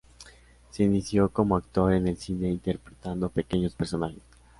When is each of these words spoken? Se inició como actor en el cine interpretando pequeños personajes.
Se 0.71 0.81
inició 0.81 1.29
como 1.29 1.55
actor 1.55 1.93
en 1.93 2.07
el 2.07 2.17
cine 2.17 2.49
interpretando 2.49 3.29
pequeños 3.29 3.75
personajes. 3.75 4.23